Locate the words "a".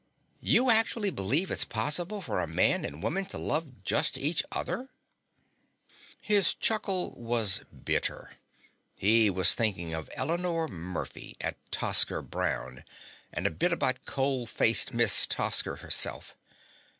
2.39-2.47, 13.45-13.51